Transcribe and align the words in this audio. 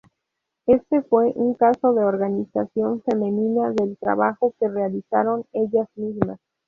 Este 0.65 1.03
fue 1.03 1.31
un 1.35 1.53
caso 1.53 1.93
de 1.93 2.03
organización 2.03 3.03
femenina 3.03 3.69
del 3.69 3.99
trabajo 3.99 4.55
que 4.59 4.67
realizaron 4.67 5.45
ellas 5.53 5.87
mismas. 5.93 6.39